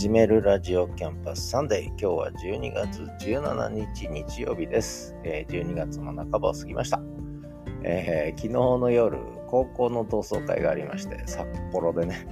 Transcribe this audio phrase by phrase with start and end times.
[0.00, 1.86] はじめるラジオキャンパスサンデー。
[1.88, 5.14] 今日は12月17日日曜日です。
[5.24, 7.02] え、12月の半ばを過ぎました、
[7.82, 12.26] えー、昨日の夜、高校の同窓会がありまして、札幌でね、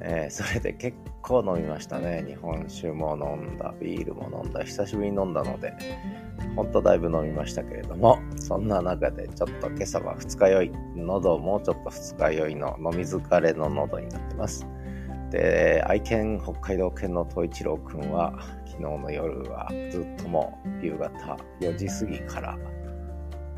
[0.00, 2.24] えー、それで結構飲みましたね。
[2.28, 5.74] 日本酒も飲んだ、ビールも飲んだ、久しぶりに飲んだので、
[6.54, 14.64] ほんとだいぶ飲みましたけれども、そんな中でちょっと今朝は二日酔い、喉もうちょっと二日酔いの飲み疲れの喉になってます。
[15.30, 22.58] で、愛犬北海道犬の東一郎くんは、昨日の夜はずっともう夕方4時過ぎから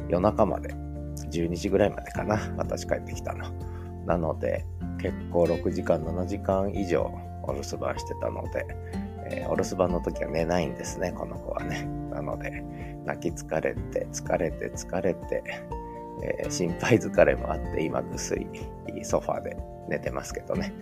[0.09, 0.75] 夜中まで、
[1.31, 3.47] 12時ぐらいまでかな、私帰ってきたの。
[4.07, 4.65] なので、
[5.01, 7.11] 結構6時間、7時間以上
[7.43, 8.67] お留守番してたので、
[9.31, 11.85] えー、お留守番の時は寝ないんですね、この子はね。
[12.11, 12.63] なので、
[13.05, 15.43] 泣き疲れて、疲れて、疲れて、
[16.23, 18.47] えー、心配疲れもあって、今ぐすい
[19.05, 19.57] ソファーで
[19.89, 20.73] 寝てますけどね。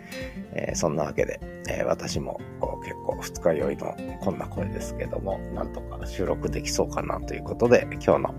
[0.52, 2.40] えー、そんなわけで、えー、私も
[2.82, 8.34] 結構二日酔いのこんな声ですけども、なんとか収録できそうかなということで、今日の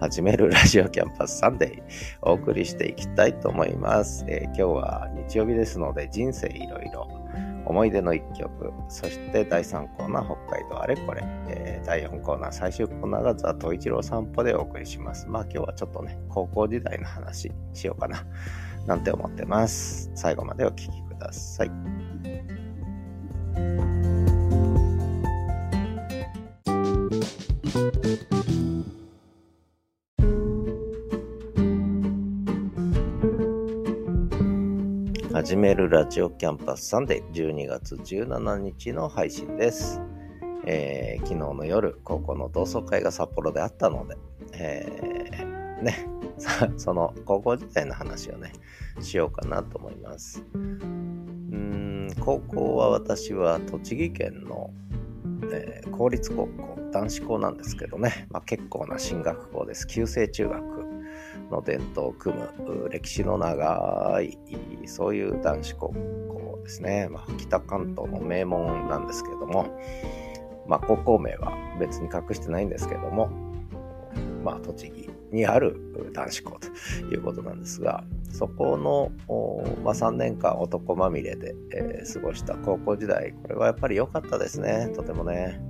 [0.00, 1.82] 始めるラジオキャンパスサンデー
[2.22, 4.24] お送りしていきたいと思います。
[4.28, 7.08] えー、今日は日曜日ですので、人生いろいろ
[7.66, 15.26] 思い出の一曲、そして第3コーナー北海道あれこれ、えー、第4コーナー最終コーナーがザ・トイチロー散歩でお送りします。
[15.28, 18.24] まあ今日はちょっとね、高校時代の話しようかな。
[18.86, 20.10] なんて思ってます。
[20.14, 21.70] 最後までお聴きください。
[35.46, 40.02] 始めるラジオキャンパスサンデー12月17日の配信です。
[40.66, 44.16] えー、昨日の夜、高校の同窓会が札幌であったので、
[44.54, 46.04] えー、ね、
[46.76, 48.54] その高校時代の話をね、
[49.00, 50.44] しようかなと思います。
[50.52, 54.72] うん、高校は私は栃木県の、
[55.52, 59.86] えー、公立高校、男子校なんですけどね、まあ、結構な進学校です。
[59.86, 60.76] 旧制中学
[61.50, 64.38] の伝統を組む歴史の長い、
[64.86, 67.08] そういう男子高校ですね。
[67.10, 69.78] まあ、北関東の名門なんですけども、
[70.66, 73.28] まあ、高校名は別に隠してないんですけども、
[74.42, 76.68] まあ、栃木にある男子校と
[77.12, 79.10] いうことなんですが、そこの、
[79.82, 85.60] まあ、3年間男まみれで、えー、過ごした高校時代、これはやっぱり良かったですね、とてもね。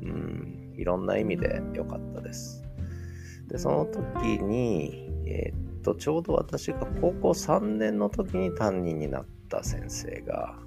[0.00, 2.57] うん、いろんな意味で良かったです。
[3.48, 10.58] で、その時に、えー、っと、ちょうど私が高校3年の時に担任になった先生が、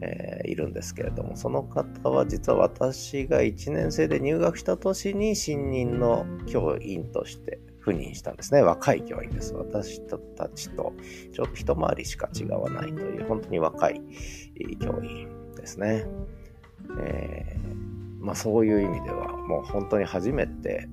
[0.00, 8.62] えー、いるんですけれども、その方は実は私が1年生で入学した年に新任の教員として赴任したんですね。
[8.62, 9.54] 若い教員です。
[9.54, 10.94] 私たちと
[11.32, 14.00] ちょっと一回りしか違わないという、本当に若い
[14.80, 16.06] 教員ですね。
[17.00, 20.88] えー、まあそういう意味では、もう本当に初めて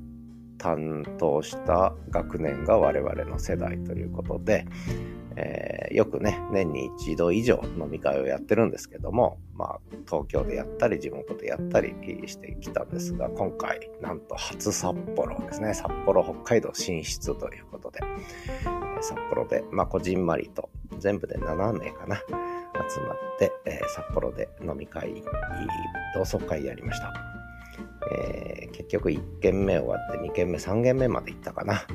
[0.62, 4.68] 担当した学年が我々の世代ということで、
[5.36, 11.96] えー、よくね、年に一度以上飲み会をやってるんですけども、まあ、東京でやったり、地元でやったり
[12.28, 15.74] してきたんですが、今回、なんと初札幌ですね。
[15.74, 18.02] 札幌、北海道進出ということで、
[19.02, 20.70] 札幌で、まあ、こじんまりと、
[21.00, 25.24] 全部で7名かな、集まって、えー、札幌で飲み会、
[26.14, 27.41] 同窓会やりました。
[28.12, 31.86] えー、結局1軒目終わって2軒目、3軒目まで行ったかな。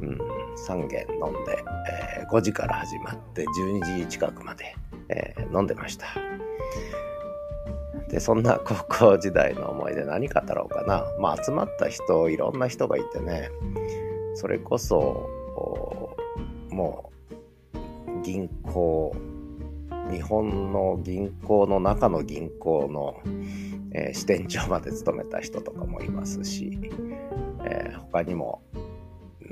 [0.00, 0.18] うん、
[0.66, 1.64] 3軒飲んで、
[2.18, 4.76] えー、5時から始まって12時近くまで、
[5.08, 6.06] えー、飲んでました。
[8.08, 11.04] で、そんな高校時代の思い出何語ろうかな。
[11.18, 13.50] まあ集まった人、いろんな人がいてね、
[14.34, 15.28] それこそ、
[16.70, 17.10] も
[18.08, 19.14] う銀行、
[20.10, 23.20] 日本の銀行の中の銀行の、
[23.94, 26.78] えー、支店長まで務めた人とかもいますし、
[27.64, 28.62] えー、他にも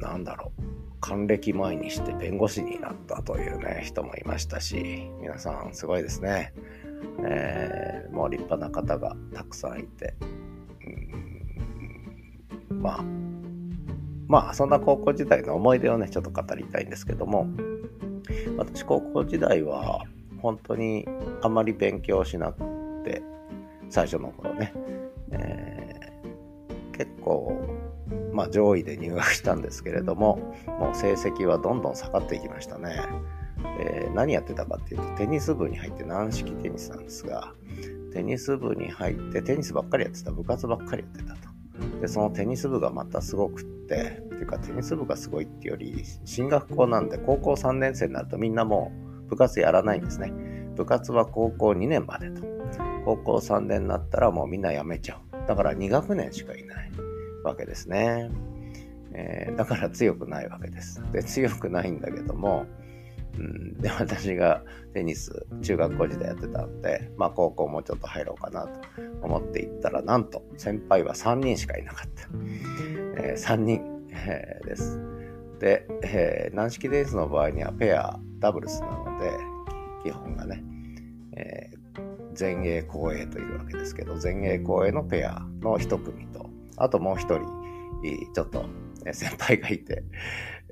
[0.02, 0.62] なんだろう、
[1.00, 6.52] 還暦前にして弁護士になったというね、人もいましたし、皆さんすごいですね。
[7.24, 10.14] えー、もう立派な方がたくさんいて、
[12.70, 13.04] うん、まあ、
[14.28, 17.46] まあ、そんな高校時代の思い出をね、ちょっと語りたいんですけども、
[18.56, 20.04] 私高校時代は
[20.40, 21.06] 本当に
[21.42, 22.64] あまり勉強しなく
[23.04, 23.22] て、
[23.92, 24.72] 最初の頃ね、
[25.30, 27.60] えー、結構
[28.32, 33.00] まあ、上位で入学したんですけれども、もう成績はどんどん下がっていきましたね。
[33.78, 37.52] えー、何やってたかっていうと、テニス部に入って軟式テニスなんですが、
[38.12, 42.00] テニス部に入ってテニスばっかりやってた、部活ばっかりやってたと。
[42.00, 48.92] で、そのテニス部がまたすごくって、っていうかテニス部がすごいっていうより、進学校なんで高校3年生になるとみんなも
[49.26, 50.32] う部活やらないんですね。
[50.74, 52.42] 部活は高校2年までと。
[53.04, 55.48] 高校3年になったらもうみんな辞めちゃう。
[55.48, 56.90] だから2学年しかいない
[57.44, 58.30] わけですね。
[59.14, 61.02] えー、だから強くないわけです。
[61.12, 62.66] で、強くないんだけども、
[63.38, 64.62] うん、で、私が
[64.94, 68.80] テニス、中学校時代やってたんで、まあ高校もちょっと入ろうかなと
[69.22, 72.28] 思って行ったら、なんと先輩は3人しかいなかった。
[73.22, 75.00] えー、3人、えー、です。
[75.58, 79.51] で、えー、軟式テニスの場合にはペア、ダブルスなので、
[80.02, 80.62] 基本がね、
[81.36, 87.46] えー、前衛後衛といるわけですけど、前衛後衛のペアの一組と、あともう一人、
[88.34, 88.64] ちょっと
[89.12, 90.02] 先輩がいて、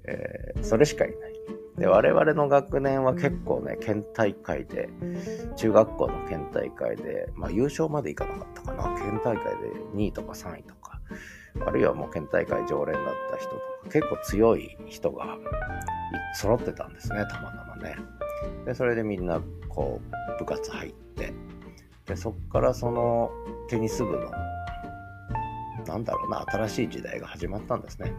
[0.05, 1.31] えー、それしかいない。
[1.79, 4.88] で、我々の学年は結構ね、県大会で、
[5.56, 9.00] 中学校の県大会で、まあ優勝までいかなかったかな。
[9.00, 9.50] 県大会で
[9.94, 11.00] 2位とか3位とか、
[11.67, 15.38] あるいはもう県大会常連だった人とか、結構強い人が
[16.35, 17.97] 揃ってたんですね、たまたまね。
[18.64, 20.00] で、それでみんな、こ
[20.37, 21.32] う、部活入って、
[22.06, 23.31] で、そっからその
[23.69, 24.31] テニス部の
[25.87, 28.12] なんだろうな、新しい時代が始まったんですね。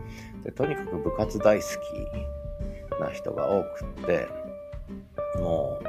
[0.44, 1.66] でとにかく部活大好
[2.98, 4.28] きな人が多くって、
[5.40, 5.80] も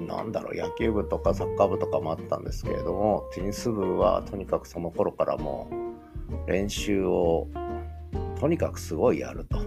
[0.00, 5.68] う、なんだろう、野球部とかサッカー部とかもあったんですけれども、テニス部はとにかくその頃からも
[6.46, 7.48] う練習を
[8.40, 9.58] とにかくすごいやると。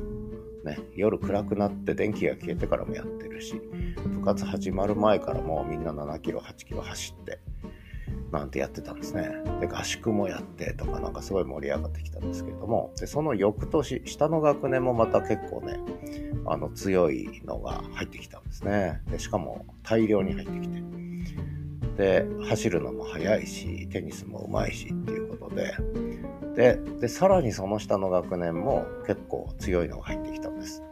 [0.63, 3.55] ね、夜暗くなって電気が消えてからもやってるし、
[4.05, 7.39] 部活始まる前からもうみんな7キロ、8キロ走って、
[8.31, 9.29] なんてやってたんですね。
[9.59, 15.79] で、合宿もやってとかなんかすごい盛り上がってきたんですけれども、で、その翌年、下の学年もまた結構ね、
[16.45, 19.01] あの強いのが入ってきたんですね。
[19.09, 20.81] で、しかも大量に入ってきて。
[21.97, 25.75] で、走るのも速いし、テニスも上手いしっていうことで、
[26.55, 30.83] で、で、さらにその下の学年も結構強いのが入ってきたんです。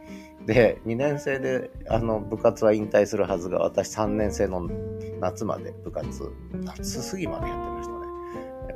[0.46, 4.68] で、2年生であの部活は引退するはずが、私3年生の
[5.20, 8.00] 夏まで部活、夏過ぎまでやってましたね。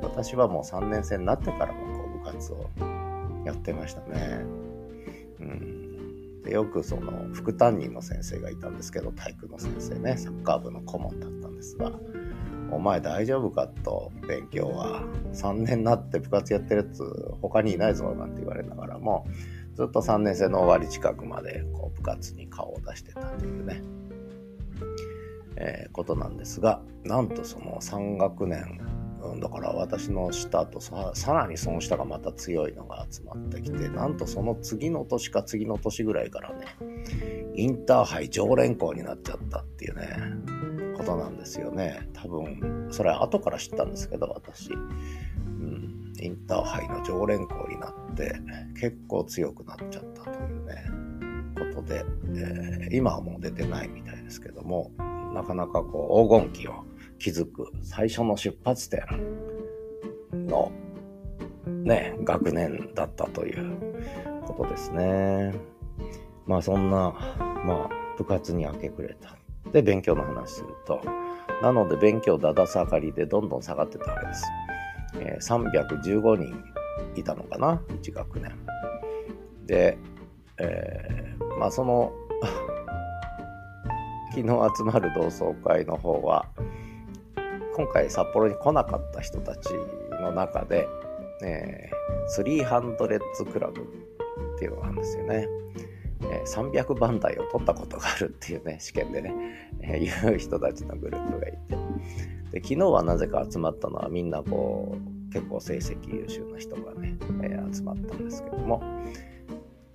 [0.01, 2.69] 私はもう3年生になってからもこう部活を
[3.45, 4.45] やってましたね。
[5.39, 11.91] うん、でよくその副担任の先生がいたんですけど、体育の先生ね、サッカー部の顧問だったんですが、
[12.75, 15.01] お前大丈夫かと、勉強は。
[15.33, 17.03] 3年になって部活やってるやつ
[17.41, 19.25] 他にいないぞなんて言われながらも、
[19.75, 23.81] ずっと3年生の終わり近くまでこう部活に顔を出してたというね、
[25.57, 28.79] えー、ことなんですが、なんとその3学年、
[29.21, 36.65] うん、だから私の下とささらにその下がまた強いのが集まってきて、なんとその次の年か次の年ぐらいからね、
[37.55, 40.07] インターハイ常連校になっちゃったっていうね、
[40.97, 42.07] ことなんですよね。
[42.13, 44.71] 多分、それは後から知ったんですけど、私。
[44.71, 48.35] うんインターハイの常連校になって
[48.79, 50.85] 結構強くなっちゃったというね
[51.73, 52.05] ことで、
[52.35, 54.91] えー、今はもう出てないみたいですけども
[55.33, 56.85] なかなかこう黄金期を
[57.19, 59.01] 築く最初の出発点
[60.47, 60.71] の
[61.65, 63.77] ね学年だったという
[64.45, 65.53] ことですね
[66.45, 67.13] まあそんな
[67.65, 69.37] まあ部活に明け暮れた
[69.71, 71.01] で勉強の話すると
[71.61, 74.45] なので勉強だだ下がりでどんどん下がってたわけです
[75.19, 76.63] え315人
[77.15, 78.51] いたのかな、1学年。
[79.65, 79.97] で、
[80.57, 82.13] えー、まあその
[84.33, 86.45] 昨日集まる同窓会の方は、
[87.75, 89.69] 今回札幌に来なかった人たち
[90.21, 90.87] の中で、
[91.43, 93.85] えー、300クラブっ
[94.59, 95.47] ていうのがあるんですよね。
[96.23, 99.33] え、300番台を取ったことがあるっていうね、試験でね、
[99.81, 101.57] えー、いう人たちのグループがいて。
[102.51, 104.97] で、昨日はなぜか集まったのはみんなこ
[105.29, 108.81] う、結構成績優秀な人がね、えー、集まったんですけども、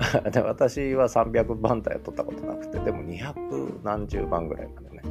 [0.32, 5.02] で私は300番台は取ったことなくて、でも200何十番ぐらいまでね、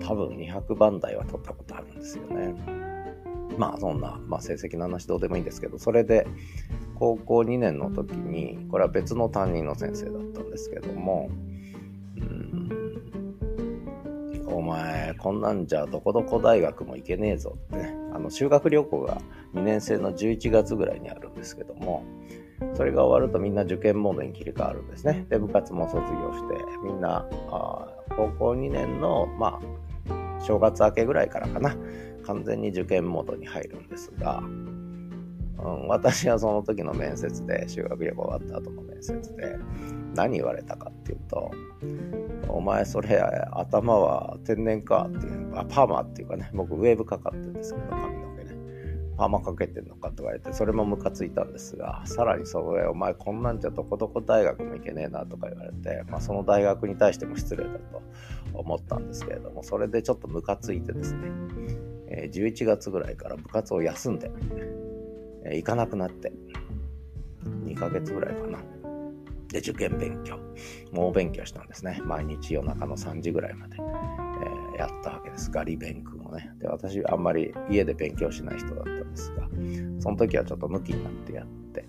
[0.00, 2.93] 多分200番台は取ったことあるんですよね。
[3.58, 6.26] まあそんな、まあ、成績の話どうでもいいんですけど、それで
[6.94, 11.30] 高校2年の時に、これは別の担任の先生だったんですけども、
[14.46, 19.20] お前、こんなんじゃどこどこ大学も行けねえぞって、あの修学旅行が
[19.54, 22.04] 2年生の11月ぐらいにあるんですけども、
[22.74, 25.26] それが終わるとみんな受験モードに切り替わるんですね。
[25.28, 29.60] で、部活も卒業して、みんな、あ高校2年の、ま
[30.08, 31.76] あ、正月明けぐらいからかな、
[32.26, 39.56] 完全に受験モードに入るんですが、うん、私はその時の面接で、修学旅行終わった後の面接で、
[40.14, 41.50] 何言われたかっていうと、
[42.48, 43.18] お前それ
[43.52, 48.50] 頭は天然かっていう、あパーマっていうかね、僕ウェーブかかってるんですけど、髪の毛ね。
[49.16, 58.02] パーマかけてんのかと言われて、それもムカついたんですが、さらにそれ、お前こんなんじゃどこどこ大学も行けねえなとか言われて、まあ、その大学に対しても失礼だと
[58.52, 61.30] 思ったんですけれども、それでちょっとムカついてですね、
[62.08, 64.30] え、11月ぐらいから部活を休んで、
[65.44, 66.32] え、行かなくなって、
[67.64, 68.58] 2ヶ月ぐらいかな。
[69.48, 70.38] で、受験勉強。
[70.92, 72.00] 猛勉強したんですね。
[72.04, 73.76] 毎日夜中の3時ぐらいまで、
[74.74, 75.50] え、やったわけです。
[75.50, 76.50] ガリ勉君をね。
[76.58, 79.48] で、私、あんまり家で勉強しない人だったんですが、
[80.00, 81.84] その時はちょっと向きになってやって、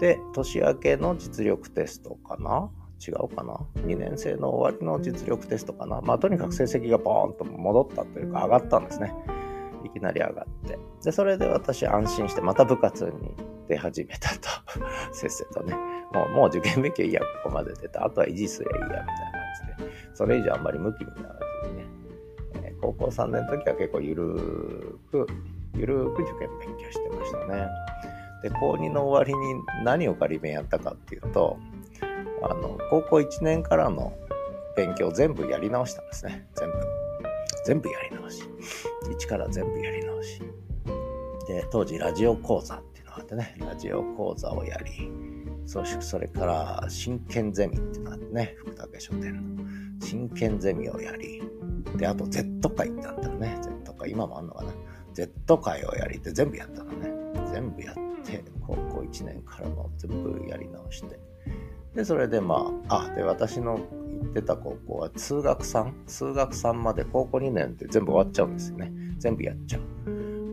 [0.00, 2.70] で、年明けの実力テストかな
[3.06, 6.00] 違うかな ?2 年生の終わりの実力テストかな？
[6.00, 9.14] まあ、とにかく成績がボーンと戻ったというか、上がったんですね。
[9.84, 10.78] いきなり上がって。
[11.02, 13.34] で、それで私安心して、また部活に
[13.68, 14.48] 出始めたと。
[15.12, 15.74] せっせとね。
[16.12, 18.04] もう、もう受験勉強いいや、ここまで出た。
[18.04, 19.90] あとは維持すりゃいいや、みたいな感じで。
[20.14, 21.84] それ以上あんまり向きにならずにね。
[22.62, 25.26] えー、高校3年の時は結構ゆるーく、
[25.74, 27.68] ゆるーく受験勉強してましたね。
[28.42, 31.58] で、高2の終わりに何を仮勉やったかっていうと、
[32.42, 34.12] あの、高校1年からの
[34.76, 36.46] 勉強全部やり直したんですね。
[36.54, 36.74] 全部。
[37.64, 38.42] 全部やり直し。
[39.12, 40.40] 一から全部やり直し。
[41.46, 45.10] で、当時ラジオ講座っていうのがあってね、ラジオ講座をやり、
[45.66, 49.64] そしてそれから真剣ゼミっていうのがあってね、福武書店の
[50.00, 51.42] 真剣ゼミをやり、
[51.96, 54.72] で、あと Z 会ってあったのね、Z 会、今もあんのかな。
[55.12, 57.10] Z 会をやりって全部やったのね。
[57.52, 57.94] 全部やっ
[58.24, 61.18] て、高校1年からの全部やり直して。
[61.94, 63.78] で、それでまあ、あ、で、私の
[64.20, 68.92] 行ってた高校は通学3、数学3まで高校2年って全部終わっちゃうんですよね。
[69.18, 70.00] 全部やっちゃう。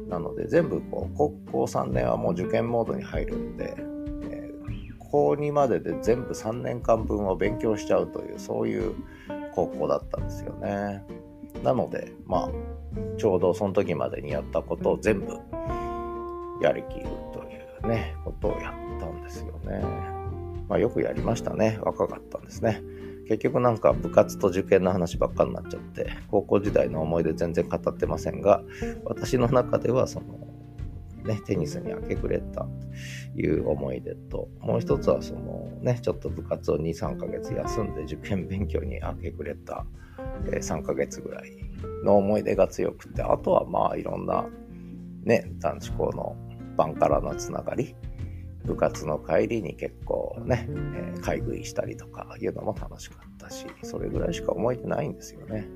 [0.10, 8.96] なので全部こう高校3年はもう受験モードに入るんで、えー、高2までで全部3年間分を勉強しちゃうというそういう
[9.54, 11.04] 高校だったんですよね。
[11.64, 12.50] なのでまあ
[13.18, 15.38] ちょうどその時までにやったことを全部
[16.62, 20.17] やりきるというねことをやったんですよね。
[20.68, 21.80] まあよくやりましたね。
[21.82, 22.82] 若かったんですね。
[23.28, 28.62] 結局なんか部活と受験の話ばっかになっちゃって、高校時代の思い出全然語ってませんが、
[29.04, 30.40] 私の中ではその、
[31.26, 32.70] ね、テニスに明け暮れたと
[33.36, 39.86] いう思い出と、もう一つはそのね、ちょっと部活を2、3ヶ月休んで受験勉強に明け暮れた、
[40.46, 41.52] え3ヶ月ぐらい
[42.06, 44.48] の思い出が強くて、あとはまあいろんな
[45.28, 46.36] ね、男子校の
[46.78, 47.96] 晩からのつながり、
[48.68, 55.68] 部活の帰りに結構ね、えー、買い食いしたりとかいうのも楽しかったし、それぐらいしか思えてないんですよね。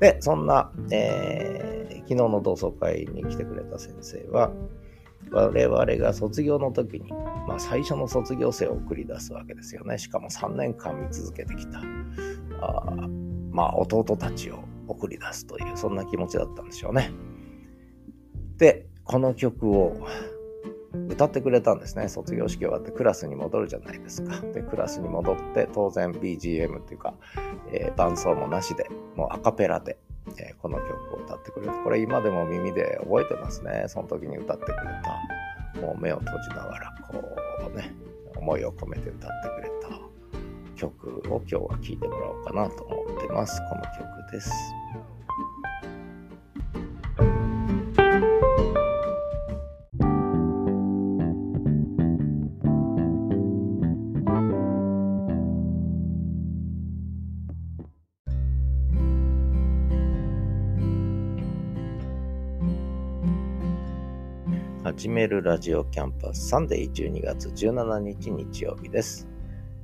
[0.00, 4.52] で、そんな、えー、昨日の同窓会に来てくれた先生は、
[5.30, 7.10] 我々が卒業の時に、
[7.48, 9.96] まあ、最初の卒業生を送り出すわけですよね。
[9.98, 11.80] しかも3年間見続けてきた、
[12.60, 13.08] あ
[13.50, 17.10] まあ、弟たちを送り出すという、そんな気持ちだったんでしょうね。
[18.58, 20.06] で、この曲を
[21.16, 22.08] 歌ってくれたんですね。
[22.08, 24.38] 卒業式終わってクラスに戻るじゃないですか。
[24.52, 27.14] で、クラスに戻って当然 BGM っていうか、
[27.72, 29.96] えー、伴奏もなしで、もうアカペラで、
[30.36, 33.84] えー、この曲を歌ってくれて、これ今でも耳で覚えてますね。
[33.88, 34.76] その時に歌ってくれ
[35.74, 35.80] た。
[35.80, 37.24] もう目を閉じながら、こ
[37.74, 37.94] うね、
[38.36, 39.98] 思いを込めて歌ってくれた
[40.76, 43.58] 曲を今日は聴いてもらおうかなと思ってます。
[43.70, 44.50] この曲です。
[65.06, 69.28] 始めるラジオキャンパスサンデー12月17日日曜日です。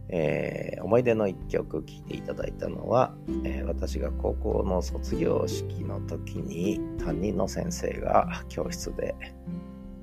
[0.09, 3.15] えー、思い出の一曲聴いていただいたのは、
[3.45, 9.15] えー、私が高校の卒業式の時に担任の先生が教室で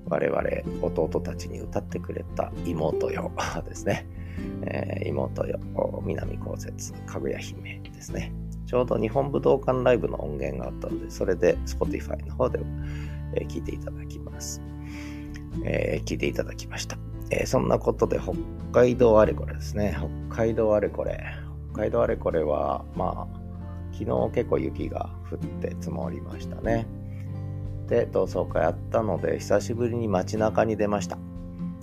[0.06, 0.42] 我々
[0.82, 3.34] 生徒たちに歌ってくれた妹よ
[3.68, 4.08] ですね。
[4.68, 5.60] えー、妹よ、
[6.06, 8.32] 南こうせつ、かぐや姫ですね。
[8.68, 12.62] ちょうど日本武道館ライブの音源があったので、それで Spotify の方で、
[13.34, 14.62] えー、いていただきます。
[15.64, 16.98] え、聞いていただきました。
[17.32, 18.34] え、そんなことで北
[18.72, 19.96] 海道あれこれですね。
[20.30, 21.24] 北海道あれこれ。
[21.74, 23.40] 北海道あれこれは、まあ、
[23.92, 26.88] 昨日結構雪が降って積もりましたね。
[27.88, 31.18] で、同窓会あったので、久しぶりに街中に出ました。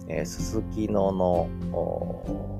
[0.08, 1.48] えすすきのの、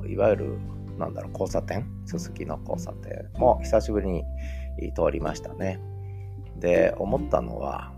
[0.09, 0.59] いわゆる、
[0.99, 1.87] なんだろう、交差点？
[2.05, 4.25] すすきの交差点も久しぶりに
[4.95, 5.81] 通りましたね。
[6.57, 7.93] で、思ったのは、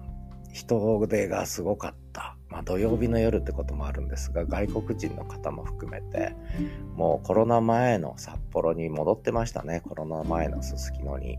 [0.58, 2.36] 人手がすごかった。
[2.48, 6.34] まあ、土曜日の夜ってこともあるんですが外国人の方も含めて
[6.96, 11.36] もうコロナ前の札幌に戻ってましたねコロナ前のすすきのに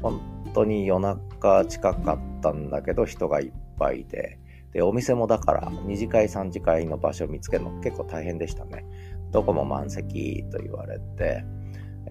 [0.00, 4.38] 本当に夜中近かったんだけど人がいっぱいで
[4.72, 8.84] で、お店もだから2次会3次会の場所を見つけるの結構大変でしたね。
[9.30, 11.44] どこも満席と言われて、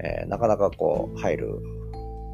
[0.03, 1.61] えー、なかなかこう入る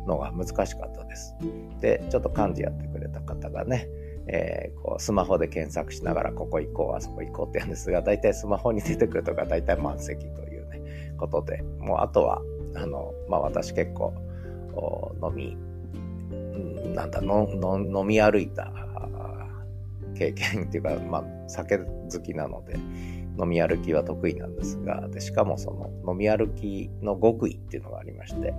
[0.07, 1.35] のが難しかったです。
[1.79, 3.87] で、ちょっと幹事やってくれた方がね、
[4.27, 12.41] えー、こうスマホで検索しながらここ行こう、あそこ行こうって言うんですが、大体スマホに出てくるとか大体満席というね、ことで、もうあとは、
[12.75, 14.13] あの、まあ私結構
[15.21, 15.57] 飲み、
[16.95, 18.71] なんだ、飲み歩いた
[20.15, 22.77] 経験っていうか、まあ酒好きなので、
[23.39, 28.53] 飲み歩きは得意なんですが、でしかもその飲み歩きの極意っていうのがありまして、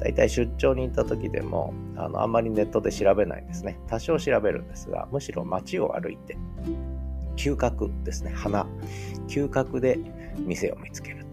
[0.00, 3.78] 大体出張に行った時でもあのあんまりネットで調べないんですね。
[3.88, 6.36] 多少調べるんですが、むしろ街を歩いて、
[7.36, 8.66] 嗅覚ですね、花、
[9.26, 9.98] 嗅覚で
[10.38, 11.24] 店を見つける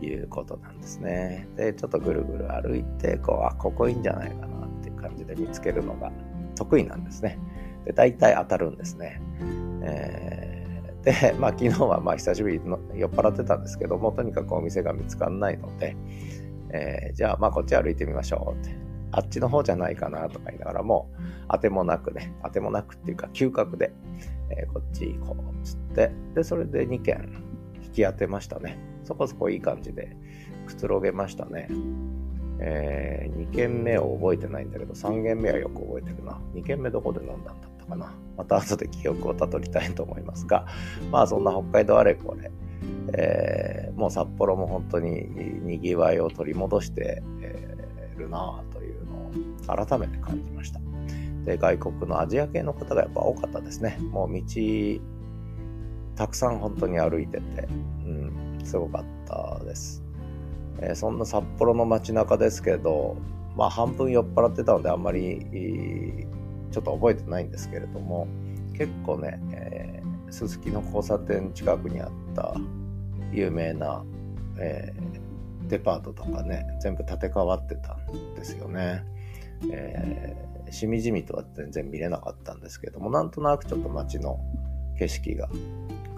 [0.00, 1.48] ということなんですね。
[1.56, 6.12] で、ちょっとぐるぐる歩いて、こう、あ、ここいいんじゃないかなっていう感じで見つけるのが
[6.54, 7.38] 得意なんですね。
[7.84, 9.20] で、大体当たるんですね。
[9.82, 10.58] えー
[11.02, 12.64] で、まあ昨日はまあ久しぶりに
[12.94, 15.96] 酔っ払ってたんですけども、とにかくお店が見つかんないので、
[16.72, 18.88] えー、じゃあまあこっち歩いてみましょうって。
[19.10, 21.10] あっちの方じゃないかなとか言いながらも、
[21.50, 23.92] 当てもなくね、当てもなくっていうか嗅覚で、
[24.50, 27.42] えー、こっち行こうっつって、で、それで2件
[27.82, 28.78] 引き当てましたね。
[29.04, 30.14] そこそこいい感じで
[30.66, 31.68] くつろげましたね。
[32.60, 36.38] えー、2軒目を覚えてないんだけど、3軒目はよく覚えてるな。
[36.54, 38.12] 2軒目どこで飲んだんだったかな。
[38.36, 40.66] また後で記憶をたどりたいと思いますが、
[41.10, 42.50] まあそんな北海道あれこれ、
[43.14, 45.28] えー、もう札幌も本当に
[45.62, 50.80] 賑わいを取り戻してえるなというのを改めて感じました。
[51.44, 53.98] で、外国のアジア系の方がやっぱ多かったですね。
[54.10, 55.00] もう道、
[56.16, 57.68] たくさん本当に歩いてて、
[58.04, 60.02] うん、すごかったです。
[60.80, 63.16] えー、そんな札幌の街中ですけど、
[63.56, 66.26] まあ半分酔っ払ってたのであんまり
[66.70, 68.26] ちょっと覚えてないんですけれども、
[68.76, 72.54] 結構ね、えー、すすきの交差点近くにあった
[73.32, 74.04] 有名な、
[74.58, 79.04] えー、デパートとかね、全部建て替わってたんですよね。
[79.72, 84.38] えー、しみじみとは全然見れなかったんですけども、なんとなくちょっと街の
[84.98, 85.48] 景色が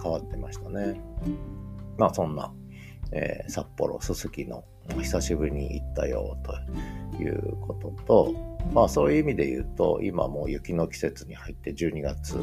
[0.02, 1.00] 変わってましたね。
[1.98, 2.52] まあそんな、
[3.12, 4.64] えー、札幌すすきの
[4.98, 8.34] 久しぶりに行ったよということと、
[8.72, 12.38] まあそういう意味で言うと、今もう雪の季節に入って12月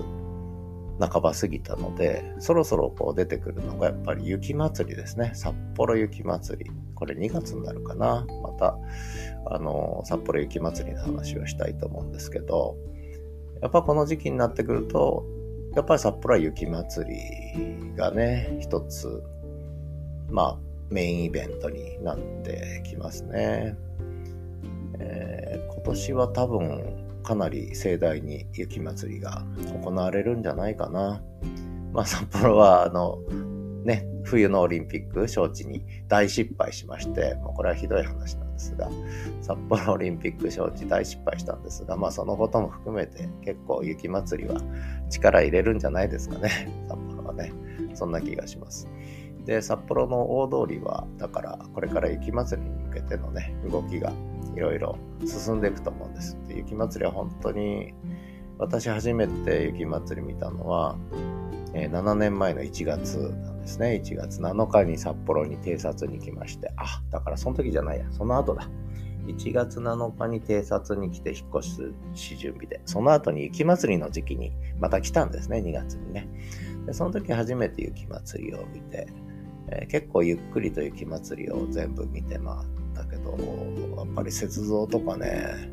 [0.99, 5.31] 半ば過ぎたので、そろそろこう出てくるのがやっぱり雪祭りですね。
[5.35, 6.71] 札幌雪祭り。
[6.95, 8.25] これ2月になるかな。
[8.41, 8.77] また、
[9.45, 12.75] あの、札幌雪祭りの話をしたいと思うんですけど、
[13.61, 15.25] やっぱこの時期になってくると、
[15.75, 19.23] やっぱり札幌は雪祭りがね、一つ、
[20.29, 20.57] まあ、
[20.89, 23.75] メインイベントになってきますね。
[24.99, 26.96] えー、今年は多分
[27.27, 29.43] かなり盛大に雪まつりが
[29.83, 31.21] 行われるんじゃないかな。
[31.91, 33.17] まあ札幌はあの
[33.83, 38.89] ね、冬のオリンピック招致に大失敗しまして、もうこれはひどい話なんですが、
[39.41, 44.61] 札幌オリンピック招致大失敗したんですが、まあそのことも含めて結構雪まつりは
[45.09, 47.51] 力入れるんじゃないですかね、札幌はね。
[47.93, 48.87] そんな気がします。
[49.43, 54.13] で、札幌の大通りは、だからこれから雪まつりにけてのね、動きが
[54.55, 56.37] いろいろ進んでいくと思うんです。
[56.47, 57.93] で雪まつりは本当に、
[58.57, 60.97] 私初めて雪まつり見たのは、
[61.73, 64.01] えー、7年前の1月なんですね。
[64.03, 68.69] 1月7日に札幌に偵察に来まして、あ、だからその時じゃないや、その後だ。
[69.27, 71.69] 1月7日に偵察に来て引っ越
[72.13, 76.27] し準備で、その後に雪まつりの時期にまた来たんですね、2月にね。
[76.85, 79.07] でその時初めて雪まつりを見て、
[79.69, 83.31] えー、結構ゆっくりと雪まつりを全部見て回ったけど、
[83.97, 85.69] やっぱり雪像とかね、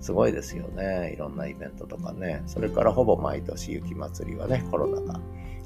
[0.00, 1.12] すごいですよね。
[1.14, 2.42] いろんなイベントとかね。
[2.46, 5.20] それからほぼ毎年雪まつりはね、コロナが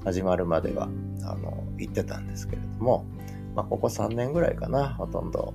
[0.04, 0.88] 始まるまでは、
[1.22, 3.06] あの、行ってたんですけれども、
[3.54, 5.54] まあ、ここ3年ぐらいかな、ほとんど、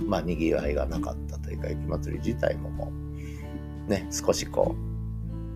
[0.00, 2.92] うん、まあ、賑わいがなかったというか、雪まつり自体もも
[3.86, 4.76] う、ね、少しこ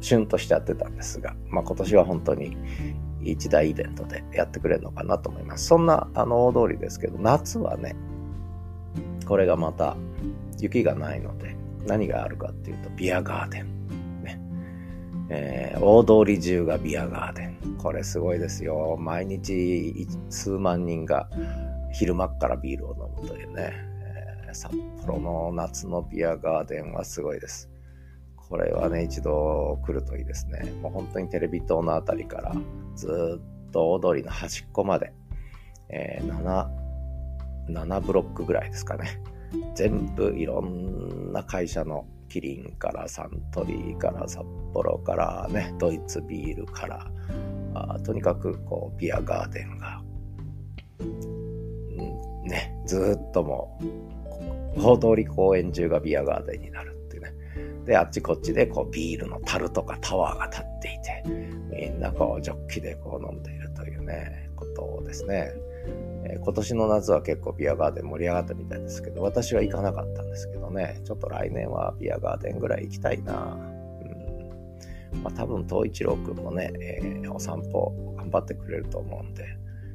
[0.01, 2.57] う、シュンとしちゃってたんですが、まあ、今年は本当に
[3.23, 5.67] 一大イベントでやってくれるのかなと思います。
[5.67, 7.95] そんな、あの、大通りですけど、夏はね、
[9.25, 9.97] これがまた
[10.59, 11.57] 雪がないので、
[11.87, 14.23] 何があるかっていうと、ビアガーデン。
[14.23, 14.41] ね。
[15.29, 17.77] えー、大通り中がビアガーデン。
[17.79, 18.97] これすごいですよ。
[18.99, 21.29] 毎日数万人が
[21.93, 23.73] 昼間からビールを飲むというね。
[24.49, 24.73] え、札
[25.05, 27.69] 幌の夏のビアガーデンはすごいです。
[28.37, 30.71] これはね、一度来るといいですね。
[30.83, 32.55] もう本当にテレビ塔のあたりから
[32.95, 35.13] ずっと大通りの端っこまで、
[35.89, 36.82] えー、7、
[37.69, 39.21] 7ブロックぐらいですかね。
[39.75, 47.11] 全部いろんな会社のキリンからサントリーから札幌からね、ドイツビールから、
[47.75, 50.03] あとにかくこうビアガーデンが、
[51.01, 53.79] うん、ね、ずっとも
[54.77, 57.35] う、大通り公園中がビアガーデンになるっていうね。
[57.85, 61.23] で、あっちこっちでこうビールの樽とかタワーが立っていて、
[61.91, 65.53] みんなこうジョッキでこう飲んでいるというね、ことをですね。
[66.39, 73.57] ー、今年の夏は結構ビアガーデン盛り上がったみたいですけど、私は行かなかったんですけどね、ちょっと来年はビアガーデンぐらい行きたいな。
[75.13, 75.23] うん。
[75.23, 79.45] まあ多分、東一郎くんもね、えー、お散歩頑張ってくれると思うんで、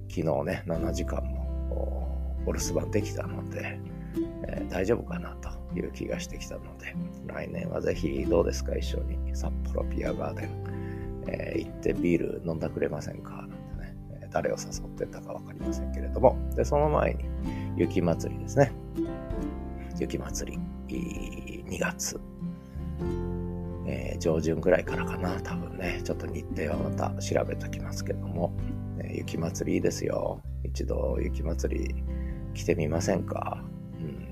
[0.10, 3.80] 昨日ね、7時間もお留守番できたので、
[4.48, 6.96] えー、大丈夫かなという気がしてきたので、
[7.26, 10.50] 来年はぜひどうですか、一緒に札幌ビアガーデン、
[11.28, 13.48] え、行ってビール飲んだくれませんか？
[14.38, 17.26] 誰を誘ってたか分かりませんけれども、で、その前に、
[17.76, 18.72] 雪祭りですね。
[20.00, 20.52] 雪祭
[20.88, 22.20] り、2月、
[23.88, 28.54] えー、上旬ぐらいからかな、多分ね、ちょっと日程はまた調べときますけども、
[29.00, 30.40] えー、雪祭りいいですよ。
[30.64, 32.04] 一度雪祭り
[32.54, 33.64] 来てみませんか？
[34.00, 34.28] うん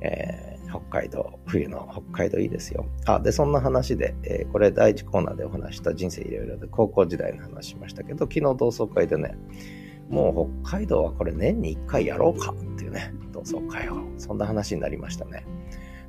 [0.00, 2.86] えー、北海道、冬の北海道いいですよ。
[3.06, 9.36] あ、で、そんな話で、えー、これ第1コーナーでお話した人生いろいろで高校時代の話しましたけど、昨日同窓会でね、
[10.08, 13.96] もう北海道はこれ年に1回やろうかっていうね、同窓会を。
[14.18, 15.44] そんな話になりましたね。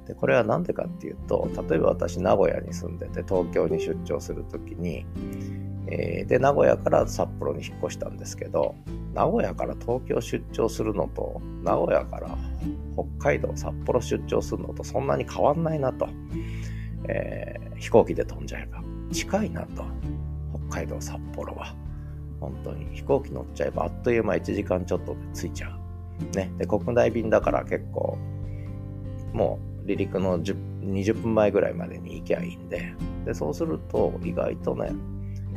[0.07, 5.05] で、これは何でかっていうと、例えば私名古屋に住んでて東京に出張するときに、
[5.87, 8.75] えー、で、名古屋から札幌に引っ越したんですけど、
[9.13, 12.37] 名古屋から東京出張するのと、名古屋から
[12.93, 16.07] 北海道、札幌出張するのとそんなに変わんないなと。
[17.07, 19.83] えー、飛行機で飛んじゃえば近いなと。
[20.69, 21.75] 北海道、札幌は。
[22.39, 26.35] 本当に飛行機乗っちゃえばあっという間1時間ちょっとで着いちゃう。
[26.35, 26.51] ね。
[26.57, 28.17] で、国内便だから結構、
[29.33, 32.93] もう離陸の20分前ぐらいまでに行きゃいいんで、
[33.25, 34.91] で、そうすると意外とね、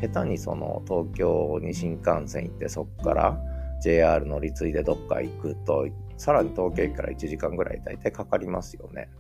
[0.09, 3.41] 下手にその東京に新幹線行ってそこから
[3.81, 5.87] JR 乗り継いでどっか行くと
[6.17, 9.11] さらに東京駅から1時間ぐらい大体かかりますよね。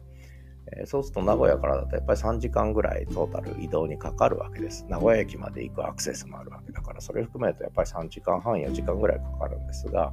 [0.72, 4.86] えー、そうすると名古屋からだとやっぱり3時間ぐらいトータル移動にかかるわけです。
[4.88, 10.12] 名古屋駅まで行くアクセスもあるわけだから、それ含めるとやっぱり3時間半、4時間ぐらいかかるんですが、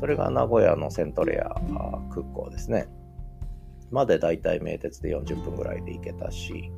[0.00, 1.54] それが名古屋のセントレア
[2.10, 2.88] 空港ですね。
[3.92, 6.72] までだいたい名鉄で40分ぐらいで行けたし、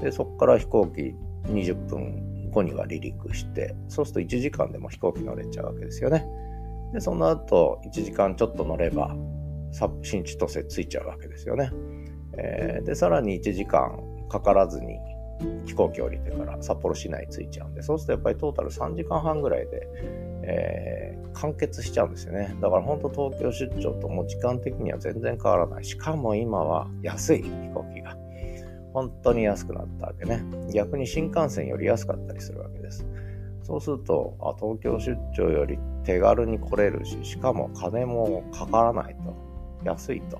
[0.00, 6.26] でそこから飛行機20分後には離陸して、そうすると1時間でも飛行機乗れちゃうわけですよね。
[6.92, 9.16] で、その後、1時間ちょっと乗れば、
[10.02, 11.70] 新千歳着いちゃうわけですよね。
[12.38, 14.98] えー、で、さらに1時間かからずに
[15.66, 19.88] 飛行機降りてから札幌市内着いちゃうんで、そうするとやっぱりトータル3時間半ぐらいで、
[20.44, 22.56] えー、完結しちゃうんですよね。
[22.60, 25.84] だから本当東京出張とも時間的には全然変わらない。
[25.84, 27.91] しかも今は安い飛行機。
[28.92, 30.44] 本当に安くなったわけね。
[30.72, 33.06] 逆に新幹線より安かったりするわけです。
[33.62, 39.34] そうすると、あ東京出張より手軽に来れるし、しかも金もかからないと。
[39.84, 40.38] 安いと。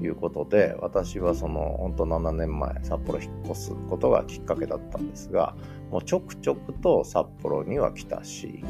[0.00, 5.54] いうことで、私はその、本当7年前、札幌引っ越すことがきっかけだったんですが、
[5.90, 8.64] もうちょくちょくと札幌には来たし、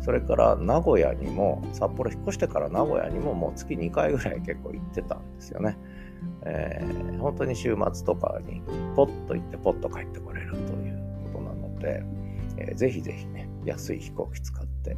[0.00, 5.76] それから名古屋にも、札幌引っ越してから名古屋にももう月2回ぐらい結構行ってたんですよね。
[6.44, 8.62] えー、本当に週末とかに
[8.96, 11.02] ポッと行ってポッと帰ってこれるという
[11.32, 12.02] ことなので、
[12.56, 14.96] えー、ぜひぜひね、安い飛行機使って、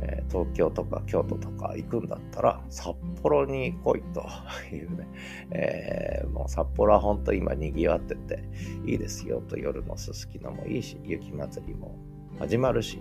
[0.00, 4.26] えー、東京とか京都とか行くんだったら、札幌に来いと
[4.72, 5.08] いうね、
[5.50, 8.44] えー、もう札幌は本当今賑わってて
[8.86, 11.96] いいですよと夜のすすきのもいいし、雪祭りも
[12.38, 13.00] 始まるし、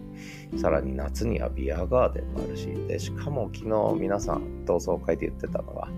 [0.58, 5.90] さらに夏にはビアガーデンもあるし、で、しかも昨日皆さん同窓会で言ってたのは、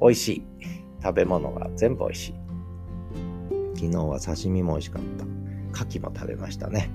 [0.00, 0.85] 美味しい。
[1.02, 2.34] 食べ物が全部美味しい。
[3.74, 5.24] 昨日は刺身も美味しかった。
[5.72, 6.90] 牡蠣も食べましたね。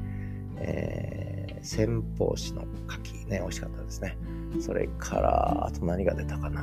[0.57, 4.17] えー、先方市の牡蠣ね、美味しかったですね。
[4.59, 6.61] それから、あと何が出たかな。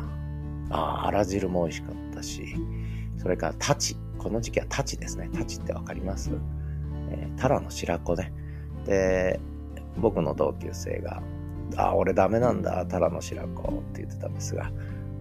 [0.71, 2.45] ああ、あら汁も美味しかったし、
[3.17, 3.97] それからタチ。
[4.19, 5.31] この時期はタチですね。
[5.33, 6.31] タチってわかります？
[7.11, 8.33] えー、タラの白子ね。
[8.85, 9.39] で、
[9.97, 11.23] 僕の同級生が、
[11.77, 14.73] あ、俺ダメなんだ、タラの白子って言ってたんですが、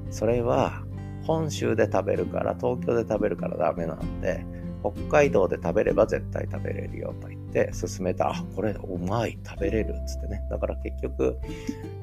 [0.10, 0.84] それは
[1.28, 4.46] 本州で食べるから、東京で食べるからダメなんで、
[4.82, 10.42] 北海道で食べれば絶対食べれるよと言って勧めた、あ、これうまい、食べれるっつってね。
[10.50, 11.38] だから結局、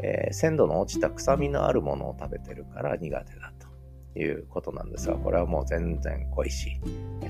[0.03, 3.53] えー、鮮度の落ちた臭みのあるものを食べてるから苦手だ
[4.13, 6.81] ということなんですが、これはもう全然恋しい。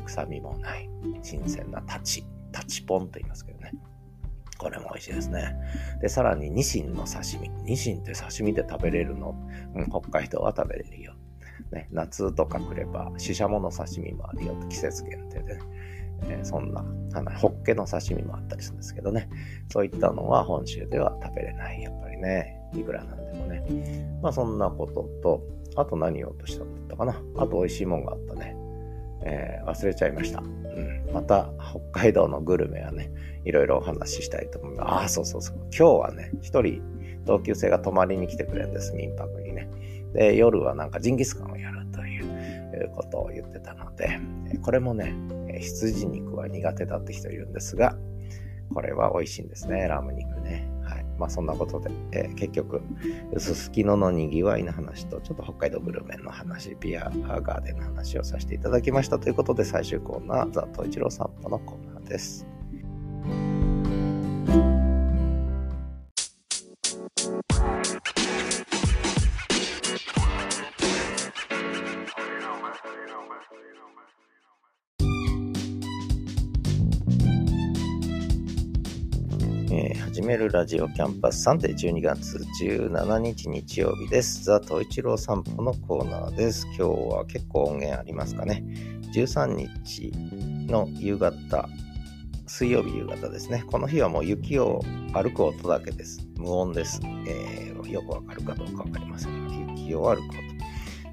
[0.04, 0.88] 臭みもない。
[1.22, 3.72] 新鮮なタチ、タチポンと言いますけどね。
[4.59, 5.54] これも美味しいですね。
[6.00, 7.48] で、さらにニシンの刺身。
[7.64, 9.37] ニシンって刺身で食べれるの、
[9.74, 11.14] うん、北海道は食べれるよ。
[11.72, 15.60] ね、夏とか来れば、シシャモの刺身もあるよと季節限定でね。
[16.28, 19.28] えー、そんな、あの、ホッケの刺身もあったりするんですけどね。
[19.70, 21.82] そういったのは本州では食べれない。
[21.82, 24.18] やっぱりね、いくらなんでもね。
[24.22, 25.42] まあそんなことと、
[25.76, 27.22] あと何を落としたんだったかな。
[27.36, 28.56] あと美味しいもんがあったね。
[29.26, 30.40] えー、忘れちゃいました。
[30.40, 31.12] うん。
[31.12, 31.50] また
[31.92, 33.10] 北海道のグルメはね、
[33.44, 34.88] いろいろお話ししたいと思います。
[34.88, 35.56] ああ、そうそうそう。
[35.56, 36.82] 今日はね、一人
[37.24, 39.43] 同級生が泊まりに来てくれるんです、民泊に。
[40.14, 44.20] で、夜はなんかジンギスカンをやるということを言ってたので、
[44.62, 45.14] これもね、
[45.61, 47.96] 羊肉は苦手だって人いるんですが、
[48.72, 50.68] これは美味しいんですね、ラム肉ね。
[50.85, 51.05] はい。
[51.18, 52.81] まあそんなことで、えー、結局、
[53.38, 62.46] すすきののにぎわいの話と、ちょっと北海道グルメの話、ビアガーデンの話をさせていただきましたということで、最終コーナー、ザ・トイチロー散歩のコーナーです。
[79.76, 84.44] え始めるラジオキャンパスサンデー12月17日日曜日です。
[84.44, 86.64] ザ・トイチロー散歩のコーナーです。
[86.66, 86.82] 今日
[87.12, 88.62] は結構音源ありますかね。
[89.12, 90.12] 13日
[90.70, 91.68] の夕方、
[92.46, 93.64] 水曜日夕方ですね。
[93.66, 94.80] この日はもう雪を
[95.12, 96.24] 歩く音だけです。
[96.37, 97.00] 無音です。
[97.26, 100.53] えー、よくわかるかどうかわかりませんが、雪を歩く音。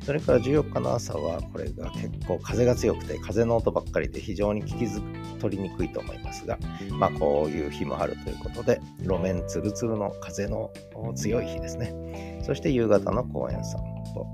[0.03, 6.57] それから14日の朝は、これが結構風が強くて、風の音ばっかりで非常に聞き取りにくいと思いますが、
[6.89, 10.71] まあこういう日もあるということで、路面ツルツルの風の
[11.15, 12.41] 強い日ですね。
[12.43, 13.79] そして夕方の公園散
[14.13, 14.25] 歩。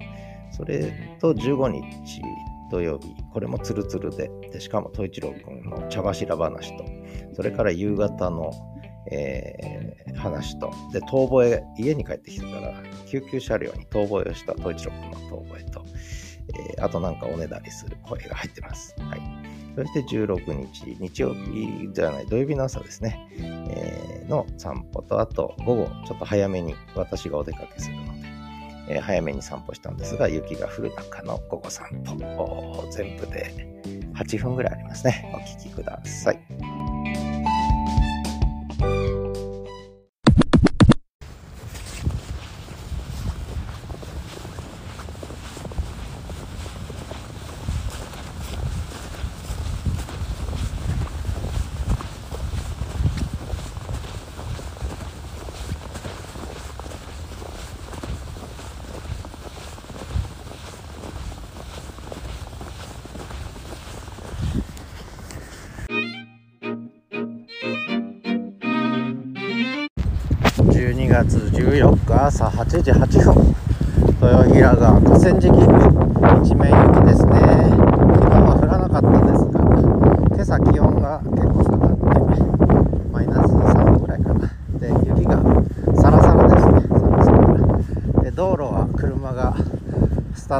[0.51, 2.21] それと15日
[2.71, 6.85] 土曜日、これもツルツルで、でしかも、統一郎君の茶柱話と、
[7.33, 8.51] それから夕方の
[9.11, 12.73] えー、話と、で、遠吠え、家に帰ってきてから、
[13.05, 15.85] 救急車両に遠吠えをした統一郎君の遠吠えと、
[16.75, 18.95] えー、あとなんかおねだりする声が入ってます。
[18.99, 19.21] はい。
[19.75, 28.09] そして16日、日曜日じゃない、土曜日の朝ですね、えー、の散歩と、あと午後、ちょっと早めに私がお出かけするので、
[28.89, 33.51] えー、早めに散歩したんですが、雪が降る中の午後散歩、全部で
[34.15, 35.31] 8分ぐらいありますね。
[35.35, 36.66] お聴きください。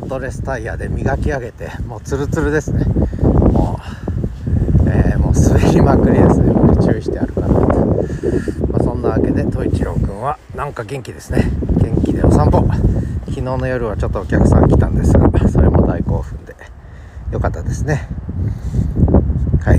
[0.07, 2.85] ドレスタイヤで磨き上げてもうツルツルですね。
[2.85, 3.79] も
[4.85, 6.53] う、えー、もう滑りまくりですね。
[6.81, 7.67] 注意して歩かない
[8.83, 11.51] とんなわけで統一郎くんはなんか元気ですね。
[11.77, 12.67] 元気でお散歩。
[13.27, 16.55] 昨日の夜はちょっとお客さん来たんですがそれも大興奮で
[17.31, 18.07] よかったですね。
[19.63, 19.77] はい。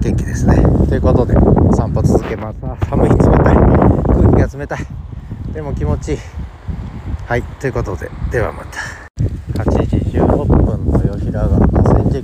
[0.00, 0.56] 元気ですね。
[0.88, 2.58] ということでお散歩続けます。
[2.88, 3.56] 寒い冷たい。
[4.36, 4.86] 空気が冷たい。
[5.52, 6.18] でも気持ちいい。
[7.26, 7.42] はい。
[7.42, 9.03] ということでではまた。
[11.34, 12.22] 分の吉平川河川敷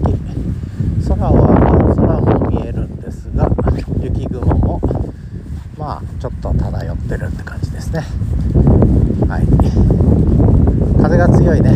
[1.09, 3.51] 空は空も見えるんですが
[4.01, 4.81] 雪雲も
[5.77, 8.05] まあちょっと漂ってるって感じですね。
[9.27, 9.47] はい。
[11.03, 11.71] 風が強いね。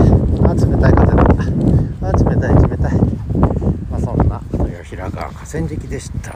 [0.46, 1.24] あ冷たい風だ
[2.02, 2.92] あ冷たい冷たい。
[3.90, 6.32] まあそんな豊平川河川敷でした。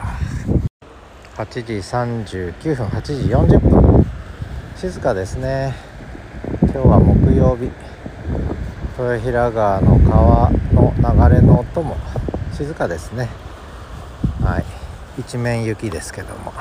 [1.37, 4.05] 8時39分8時40分。
[4.75, 5.75] 静かですね。
[6.63, 7.71] 今日は木曜日。
[8.97, 10.58] 豊平川の川の
[10.99, 11.95] 流れの音も
[12.51, 13.29] 静かですね。
[14.43, 14.65] はい。
[15.17, 16.53] 一面雪ですけども。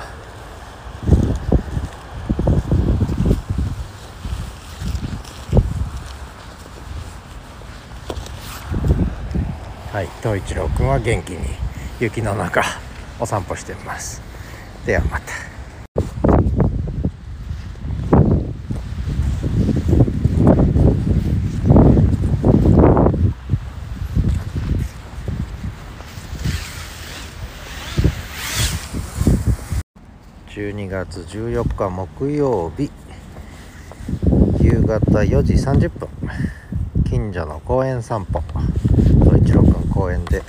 [9.92, 10.08] はい。
[10.22, 11.38] 東一郎くんは元気に
[11.98, 12.62] 雪の中
[13.18, 14.22] お散歩してます。
[14.86, 15.47] ではまた。
[30.88, 32.90] 12月14日木曜日
[34.58, 36.08] 夕方4時30分
[37.04, 38.42] 近所の公園散歩
[39.22, 40.42] 東一郎くん公園で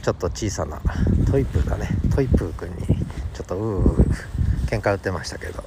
[0.00, 0.80] ちょっと小さな
[1.28, 2.76] トイプーがねトイプーくんに
[3.34, 4.04] ちょっとうー
[4.68, 5.64] 喧嘩売ってましたけど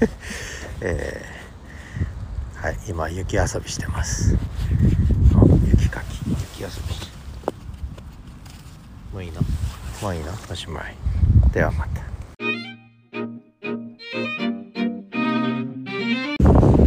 [0.80, 4.34] えー、はい今雪遊びしてます。
[5.66, 7.12] 雪かき雪遊び。
[9.12, 9.42] もういいの
[10.02, 10.96] もういいのおしまい。
[11.52, 12.02] ではまた。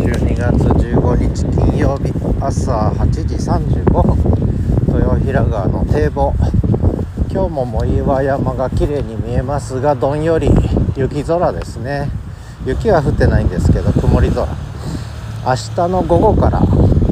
[0.03, 4.17] 12月15日金曜日朝8時35分
[4.93, 6.33] 豊平川の堤防。
[7.31, 10.49] 今日も藻岩山が綺麗に見えますがどんより
[10.97, 12.09] 雪空ですね。
[12.65, 14.45] 雪は降ってないんですけど曇り空。
[14.45, 16.59] 明日の午後から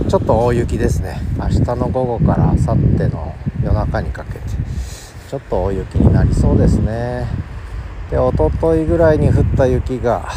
[0.10, 1.22] ちょっと大雪ですね。
[1.38, 4.64] 明日の午後から明後日の夜中にかけて。
[5.34, 7.26] ちょっと大雪になりそうですね。
[8.12, 10.30] で一昨日ぐらいに降った雪が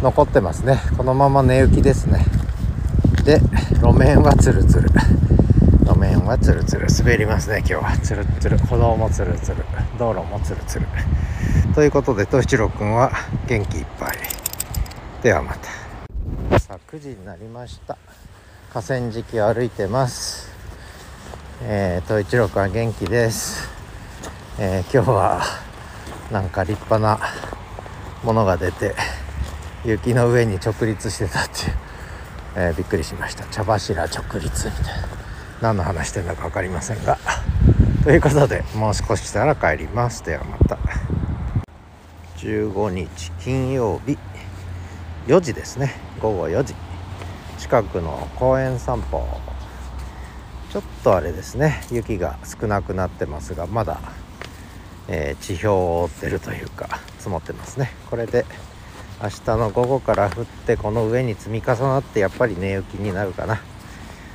[0.00, 0.78] 残ってますね。
[0.96, 2.24] このまま寝雪ですね。
[3.22, 3.38] で
[3.82, 4.88] 路面はツルツル。
[5.84, 6.86] 路面はツルツル。
[6.86, 7.98] 滑りますね今日は。
[7.98, 8.56] ツルツル。
[8.56, 9.56] 歩道もツルツル。
[9.98, 10.86] 道路もツルツル。
[11.74, 13.12] ということでと一郎くんは
[13.46, 14.12] 元気いっぱい。
[15.22, 15.52] ではま
[16.50, 16.58] た。
[16.58, 17.98] さあ9時になりました。
[18.72, 20.39] 河川敷歩いてます。
[21.62, 23.68] えー、と一郎くんは元気です、
[24.58, 25.42] えー、今日は
[26.32, 27.20] なんか立派な
[28.24, 28.94] ものが出て
[29.84, 31.74] 雪の上に直立してたっていう、
[32.56, 33.44] えー、びっくりしました。
[33.44, 35.08] 茶柱直立みたいな。
[35.60, 37.18] 何の話してんだか分かりませんが。
[38.04, 40.24] ということでもう少ししたら帰ります。
[40.24, 40.78] ではまた。
[42.38, 44.16] 15日金曜日。
[45.26, 45.94] 4時ですね。
[46.22, 46.74] 午後4時。
[47.58, 49.49] 近くの公園散歩。
[50.70, 51.82] ちょっとあれですね。
[51.90, 54.00] 雪が少なくなってますがまだ、
[55.08, 57.90] えー、地表を覆ってるというか積もってますね。
[58.08, 58.46] これで
[59.20, 63.60] 明日の午後から降ってこの上に積み重なってやっぱり寝雪になるかな。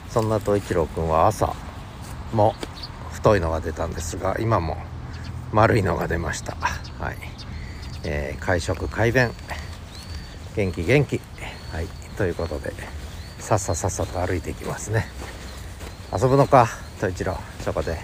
[0.09, 1.55] そんな東一郎くんは朝
[2.33, 2.53] も
[3.11, 4.77] 太いのが出たんですが今も
[5.53, 6.57] 丸いのが出ました。
[6.99, 7.17] はい、
[8.03, 9.31] えー、会食快便。
[10.57, 11.21] 元気元気。
[11.71, 11.87] はい。
[12.17, 12.73] ということで
[13.39, 15.07] さっささっさと歩いていきますね。
[16.17, 16.69] 遊ぶのか
[17.01, 17.97] と一郎そこで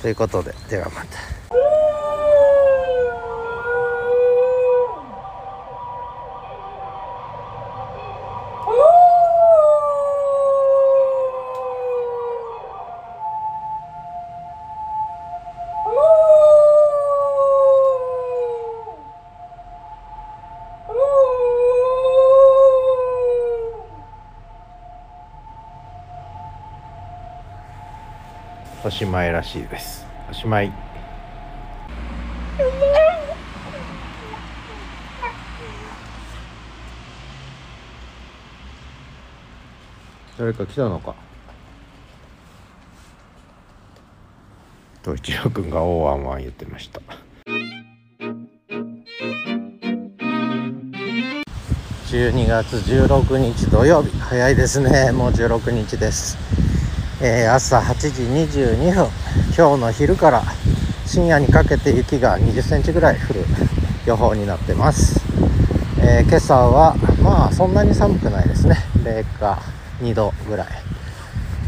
[0.00, 1.43] ということでではまた。
[28.94, 30.06] しまいらしいです。
[30.30, 30.72] おしまい。
[40.38, 41.16] 誰か来たのか？
[45.02, 47.00] と一郎君が「おーワンワン」言ってました。
[52.06, 54.16] 12月16日土曜日。
[54.20, 55.10] 早いですね。
[55.10, 56.38] もう16日です
[57.26, 58.22] えー、朝8時
[58.60, 59.08] 22分
[59.56, 60.42] 今日の昼から
[61.06, 63.40] 深夜にかけて雪が20センチぐらい降る
[64.04, 65.22] 予報になってます、
[66.02, 68.76] えー、今朝はまあそんなに寒くないですね。
[69.02, 69.62] 0か
[70.02, 70.68] 2度ぐらい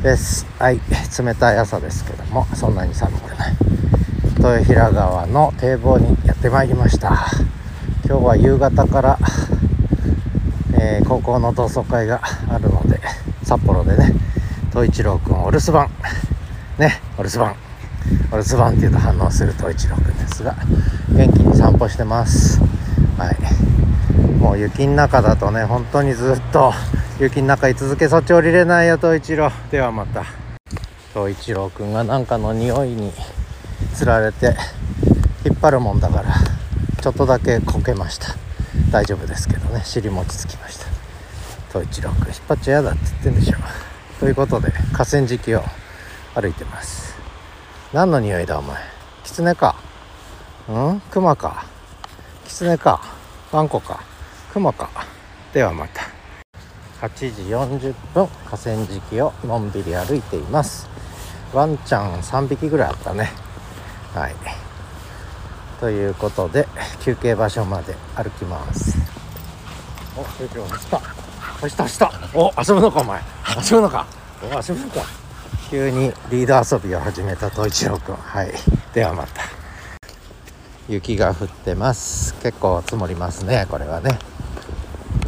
[0.02, 0.44] です。
[0.58, 0.80] はい
[1.18, 3.56] 冷たい朝ですけどもそんなに寒くない。
[4.36, 7.28] 豊平川の堤防にやってまいりました。
[8.04, 9.18] 今日は夕方から、
[10.78, 13.00] えー、高校の同窓会があるので
[13.42, 14.25] 札幌でね
[14.76, 15.88] 東一郎くんお留守番。
[16.78, 17.56] ねお留守番。
[18.30, 20.54] お留守番っていうと反応する東一郎くんですが
[21.08, 22.60] 元気に散歩してます。
[23.16, 23.36] はい。
[24.38, 26.74] もう雪の中だとね本当にずっと
[27.18, 30.24] 雪の中居続けそっち降りれないよ東一郎ではまた
[31.14, 33.14] 東一郎くんがなんかの匂いに
[33.94, 34.54] つられて
[35.46, 36.34] 引っ張るもんだから
[37.00, 38.34] ちょっとだけこけました。
[38.90, 40.84] 大丈夫ですけどね尻餅つきました。
[41.72, 43.56] 東一郎くん引っ張っちゃ嫌だって言ってんでしょ。
[44.18, 45.62] ということで河川敷を
[46.34, 47.14] 歩いてます。
[47.92, 48.76] 何の匂いだお前？
[49.24, 49.76] キツネか？
[50.68, 51.00] うん？
[51.00, 51.66] クマか？
[52.44, 53.02] キツネか？
[53.52, 54.02] ワンコか？
[54.52, 54.88] クマか？
[55.52, 56.02] ではまた。
[57.06, 60.88] 8時40分河川敷をのんびり歩いています。
[61.52, 63.30] ワンちゃん3匹ぐらいあったね。
[64.14, 64.34] はい。
[65.78, 66.66] ということで
[67.02, 68.96] 休憩場所まで歩きます。
[70.16, 70.98] お出てました。
[71.00, 73.35] 走った走ったお遊ぶのかお前。
[73.54, 74.06] 遊ぶのか。
[74.42, 75.02] 遊ぶのか。
[75.70, 78.52] 急にリード遊びを始めた東一郎くんはい。
[78.92, 79.42] ではまた。
[80.88, 82.34] 雪が降ってます。
[82.42, 84.18] 結構積もりますねこれはね。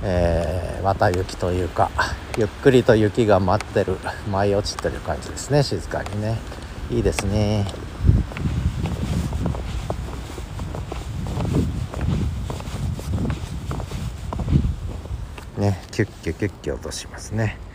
[0.02, 1.90] えー、綿雪というか
[2.36, 3.98] ゆっくりと雪が待ってる
[4.30, 6.38] 舞い落ちてる感じですね静かにね。
[6.90, 7.66] いいですね。
[15.56, 17.67] ねキュッキュキュッキュ落としますね。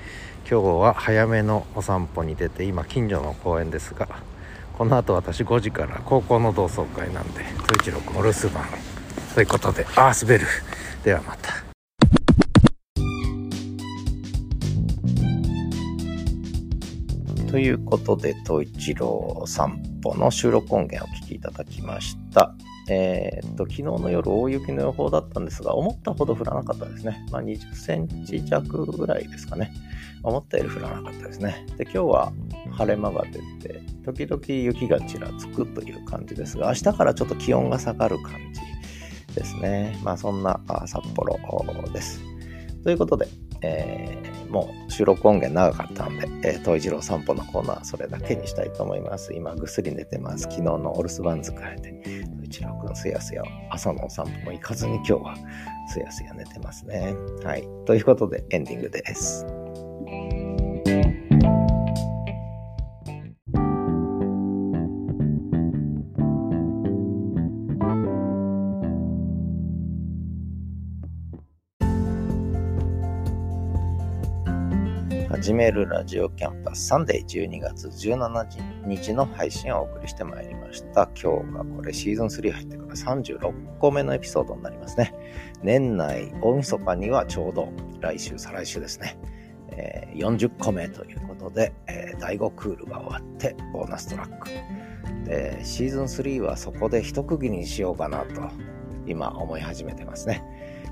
[0.50, 4.10] 今日は早めのお散歩に出て今近所の公園ですが
[4.78, 8.66] この後私5時から高校の同窓会なんで統一郎君お留守番
[9.34, 10.46] ということでああ滑る
[11.04, 11.74] ではまた
[17.54, 22.56] ということで、東一郎散歩の収録音源をお聞きいただきました。
[22.90, 27.24] えー、っと、昨日の夜大雪の予報だったんですが、思ったほど降らなかったですね。
[27.30, 29.72] まあ、20センチ弱ぐらいですかね。
[30.24, 31.66] 思ったより降らなかったですね。
[31.78, 32.34] で、今日は
[32.72, 40.00] 晴れ間が出て、時々雪がちらつくという感じですが、明日からちょっと気温が下がる感じですね。
[40.04, 41.38] まあ、そんな札幌
[41.94, 42.22] です。
[42.84, 43.28] ということで、
[43.62, 49.34] えー、もう収録音源長かったんで、えー、トイジロー散歩のコーナーそれだけにしたいと思います。
[49.34, 50.44] 今ぐっすり寝てます。
[50.44, 55.36] 昨日のお留守番疲れて、トイジローくんすやすや朝のお散歩も行かずに今日は
[55.88, 57.16] すやすや寝てますね。
[57.44, 57.68] はい。
[57.86, 59.46] ということでエンディングです。
[75.44, 81.10] 始めるラジオキャンパスサンデー12月17日の配信をお送りしてまいりました。
[81.22, 85.14] 今日がこれシーズン3入ってから36個目のエピソードになりますね。
[85.62, 87.68] 年内大晦日にはちょうど
[88.00, 89.18] 来週、再来週ですね。
[89.72, 94.50] え、40個目ということで、え、第5クールが終わってボーナストラック。
[95.26, 98.50] で、シーズン3はそこで一区切りにしようかなと
[99.06, 100.42] 今思い始めてますね。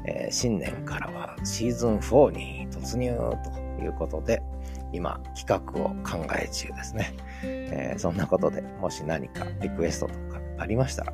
[0.06, 3.12] え、新年からはシーズン4に突入
[3.46, 4.42] ということで、
[4.94, 7.14] 今企画を考え中ですね。
[7.44, 11.14] えー、そんなことでもし何かリクエストとかありましたら、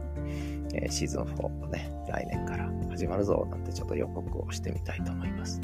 [0.73, 5.61] えー、シーズン4ね、来年から始まるぞなんてちょっと予告をしてみたいと思います。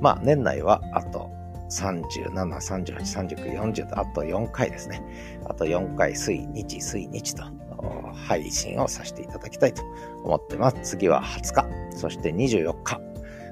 [0.00, 1.30] まあ年内はあと
[1.70, 5.02] 37、38、39、40とあと4回ですね。
[5.44, 7.44] あと4回水日水日と
[8.26, 9.82] 配信をさせていただきたいと
[10.24, 10.76] 思ってます。
[10.82, 13.00] 次は20日、そして24日、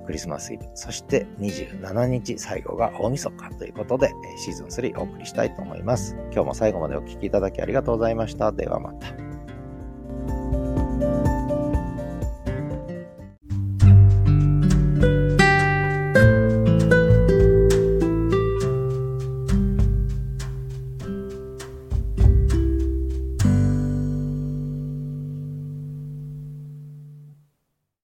[0.04, 6.16] クリスマスイブ、そして27日最後が大晦日ということで、シーズン3お送りしたいと思います。
[6.32, 8.52] 今日も最後までお聴きいただきありがとうございました。
[8.52, 9.23] ではまた。